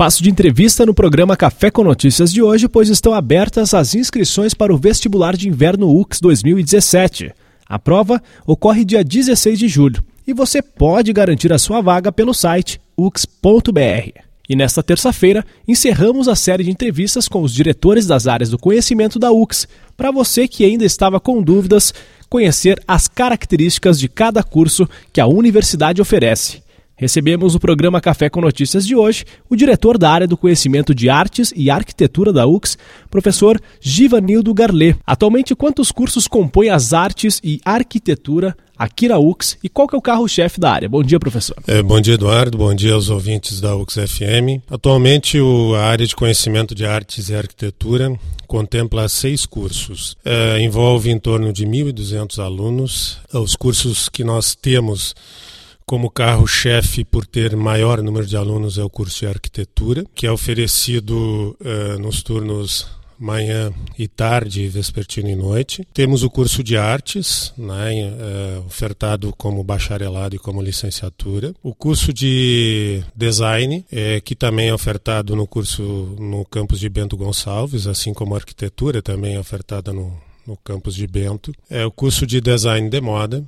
[0.00, 4.54] espaço de entrevista no programa Café com Notícias de hoje, pois estão abertas as inscrições
[4.54, 7.30] para o vestibular de inverno UX 2017.
[7.68, 12.32] A prova ocorre dia 16 de julho e você pode garantir a sua vaga pelo
[12.32, 14.22] site ux.br.
[14.48, 19.18] E nesta terça-feira, encerramos a série de entrevistas com os diretores das áreas do conhecimento
[19.18, 21.92] da UX, para você que ainda estava com dúvidas,
[22.26, 26.62] conhecer as características de cada curso que a universidade oferece.
[27.00, 31.08] Recebemos no programa Café com Notícias de hoje o diretor da área do conhecimento de
[31.08, 32.76] artes e arquitetura da UX,
[33.10, 34.98] professor Givanildo Garlet.
[35.06, 39.98] Atualmente, quantos cursos compõem as artes e arquitetura aqui na UX e qual que é
[39.98, 40.90] o carro-chefe da área?
[40.90, 41.56] Bom dia, professor.
[41.66, 42.58] É, bom dia, Eduardo.
[42.58, 44.60] Bom dia aos ouvintes da UX FM.
[44.70, 48.14] Atualmente, o, a área de conhecimento de artes e arquitetura
[48.46, 50.18] contempla seis cursos.
[50.22, 53.16] É, envolve em torno de 1.200 alunos.
[53.32, 55.14] Os cursos que nós temos
[55.90, 60.30] como carro-chefe, por ter maior número de alunos, é o curso de arquitetura, que é
[60.30, 62.86] oferecido uh, nos turnos
[63.18, 65.84] manhã e tarde, vespertino e noite.
[65.92, 71.52] Temos o curso de artes, né, uh, ofertado como bacharelado e como licenciatura.
[71.60, 75.82] O curso de design, é, que também é ofertado no curso
[76.20, 80.16] no campus de Bento Gonçalves, assim como a arquitetura também é ofertada no,
[80.46, 81.52] no campus de Bento.
[81.68, 83.44] É o curso de design de moda,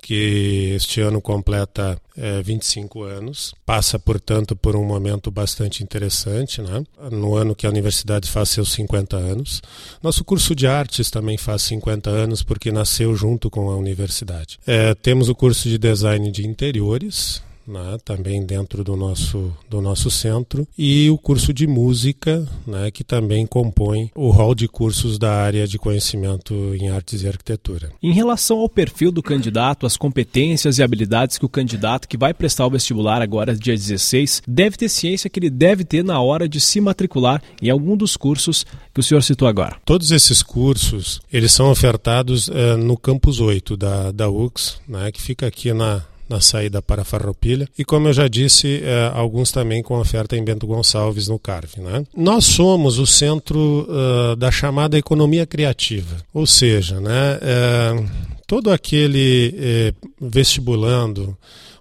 [0.00, 3.54] que este ano completa é, 25 anos.
[3.64, 6.82] Passa, portanto, por um momento bastante interessante, né?
[7.10, 9.62] no ano que a universidade faz seus 50 anos.
[10.02, 14.58] Nosso curso de artes também faz 50 anos, porque nasceu junto com a universidade.
[14.66, 20.10] É, temos o curso de design de interiores, né, também dentro do nosso, do nosso
[20.10, 25.32] centro, e o curso de música, né, que também compõe o rol de cursos da
[25.32, 27.90] área de conhecimento em artes e arquitetura.
[28.02, 32.34] Em relação ao perfil do candidato, as competências e habilidades que o candidato que vai
[32.34, 36.48] prestar o vestibular agora, dia 16, deve ter ciência que ele deve ter na hora
[36.48, 39.76] de se matricular em algum dos cursos que o senhor citou agora.
[39.84, 45.20] Todos esses cursos, eles são ofertados uh, no campus 8 da, da UX, né, que
[45.20, 49.82] fica aqui na, na saída para Farroupilha e como eu já disse é, alguns também
[49.82, 51.80] com oferta em Bento Gonçalves no Carve.
[51.80, 52.04] Né?
[52.16, 58.04] Nós somos o centro uh, da chamada economia criativa, ou seja, né, é,
[58.46, 61.36] todo aquele vestibulando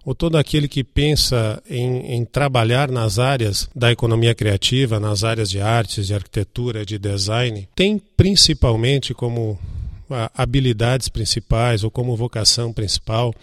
[0.06, 5.50] ou todo aquele que pensa em, em, trabalhar nas áreas da economia criativa, nas áreas
[5.50, 9.60] de artes, de arquitetura, de design, tem principalmente como
[10.34, 13.34] habilidades principais ou como vocação principal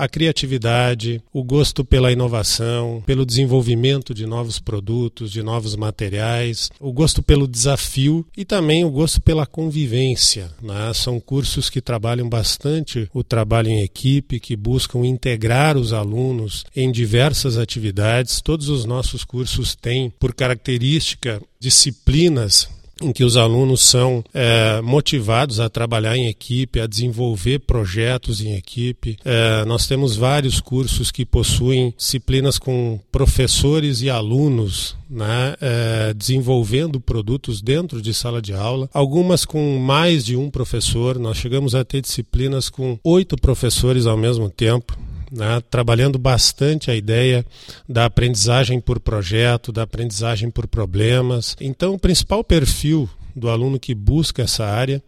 [0.00, 6.90] a criatividade, o gosto pela inovação, pelo desenvolvimento de novos produtos, de novos materiais, o
[6.90, 10.50] gosto pelo desafio e também o gosto pela convivência.
[10.62, 10.90] Né?
[10.94, 16.90] São cursos que trabalham bastante o trabalho em equipe, que buscam integrar os alunos em
[16.90, 18.40] diversas atividades.
[18.40, 22.66] Todos os nossos cursos têm, por característica, disciplinas
[23.00, 28.54] em que os alunos são é, motivados a trabalhar em equipe, a desenvolver projetos em
[28.54, 29.16] equipe.
[29.24, 37.00] É, nós temos vários cursos que possuem disciplinas com professores e alunos né, é, desenvolvendo
[37.00, 41.18] produtos dentro de sala de aula, algumas com mais de um professor.
[41.18, 44.96] Nós chegamos a ter disciplinas com oito professores ao mesmo tempo
[45.30, 47.44] né, trabalhando bastante a ideia
[47.88, 51.56] da aprendizagem por projeto, da aprendizagem por problemas.
[51.60, 55.02] Então, o principal perfil do aluno que busca essa área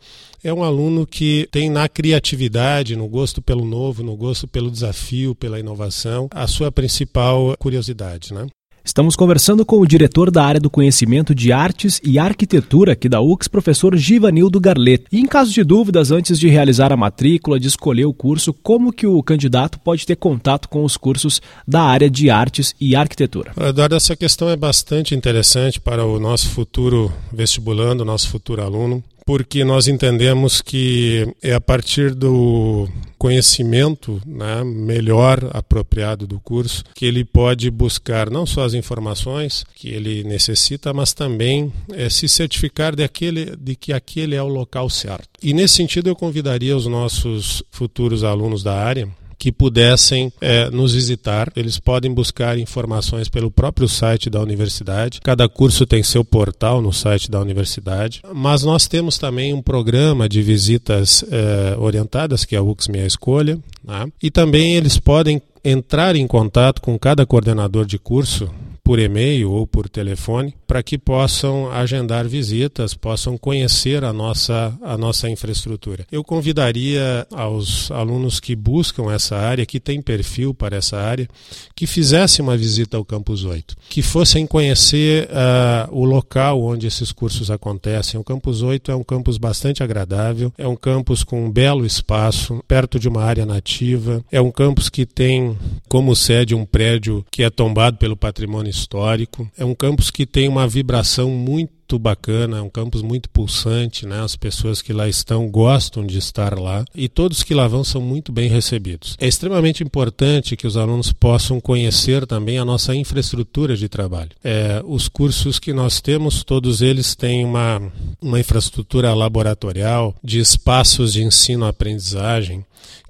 [0.44, 5.34] é um aluno que tem na criatividade, no gosto pelo novo, no gosto pelo desafio,
[5.34, 8.34] pela inovação, a sua principal curiosidade.
[8.34, 8.46] Né?
[8.84, 13.20] Estamos conversando com o diretor da área do conhecimento de artes e arquitetura aqui da
[13.20, 15.04] UX, professor Givanildo Garlet.
[15.12, 18.92] E em caso de dúvidas, antes de realizar a matrícula, de escolher o curso, como
[18.92, 23.52] que o candidato pode ter contato com os cursos da área de artes e arquitetura?
[23.56, 29.64] Eduardo, essa questão é bastante interessante para o nosso futuro vestibulando, nosso futuro aluno porque
[29.64, 32.88] nós entendemos que é a partir do
[33.22, 39.90] conhecimento né, melhor apropriado do curso que ele pode buscar não só as informações que
[39.90, 44.90] ele necessita, mas também é, se certificar de, aquele, de que aquele é o local
[44.90, 45.28] certo.
[45.40, 49.08] E nesse sentido eu convidaria os nossos futuros alunos da área
[49.42, 51.50] que pudessem é, nos visitar.
[51.56, 55.20] Eles podem buscar informações pelo próprio site da universidade.
[55.20, 58.22] Cada curso tem seu portal no site da universidade.
[58.32, 63.04] Mas nós temos também um programa de visitas é, orientadas, que é a UX Minha
[63.04, 63.58] Escolha.
[63.82, 64.06] Né?
[64.22, 68.48] E também eles podem entrar em contato com cada coordenador de curso
[68.84, 74.98] por e-mail ou por telefone, para que possam agendar visitas, possam conhecer a nossa, a
[74.98, 76.04] nossa infraestrutura.
[76.10, 81.28] Eu convidaria aos alunos que buscam essa área, que têm perfil para essa área,
[81.76, 87.12] que fizessem uma visita ao Campus 8, que fossem conhecer uh, o local onde esses
[87.12, 88.18] cursos acontecem.
[88.18, 92.62] O Campus 8 é um campus bastante agradável, é um campus com um belo espaço,
[92.66, 95.56] perto de uma área nativa, é um campus que tem
[95.88, 100.48] como sede um prédio que é tombado pelo patrimônio histórico, é um campus que tem
[100.48, 104.20] uma vibração muito bacana, é um campus muito pulsante, né?
[104.20, 108.00] As pessoas que lá estão gostam de estar lá e todos que lá vão são
[108.00, 109.14] muito bem recebidos.
[109.20, 114.30] É extremamente importante que os alunos possam conhecer também a nossa infraestrutura de trabalho.
[114.42, 117.80] É, os cursos que nós temos, todos eles têm uma,
[118.20, 122.64] uma infraestrutura laboratorial de espaços de ensino-aprendizagem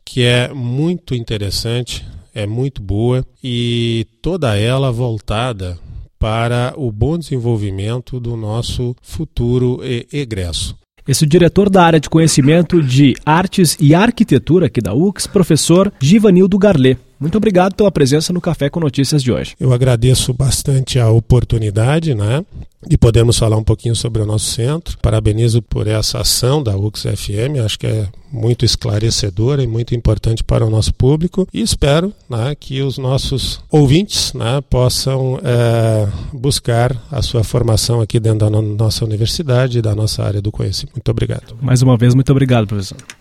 [0.04, 5.78] que é muito interessante, é muito boa e toda ela voltada
[6.18, 9.80] para o bom desenvolvimento do nosso futuro
[10.12, 10.76] egresso.
[11.06, 15.26] Esse é o diretor da área de conhecimento de artes e arquitetura aqui da UX,
[15.26, 16.96] professor Givanildo Garlet.
[17.22, 19.54] Muito obrigado pela presença no Café com Notícias de hoje.
[19.60, 22.44] Eu agradeço bastante a oportunidade, né?
[22.90, 24.98] E podemos falar um pouquinho sobre o nosso centro.
[24.98, 30.66] Parabenizo por essa ação da UX-FM, acho que é muito esclarecedora e muito importante para
[30.66, 31.46] o nosso público.
[31.54, 38.18] E espero né, que os nossos ouvintes né, possam é, buscar a sua formação aqui
[38.18, 40.96] dentro da nossa universidade e da nossa área do conhecimento.
[40.96, 41.56] Muito obrigado.
[41.60, 42.98] Mais uma vez, muito obrigado, professor.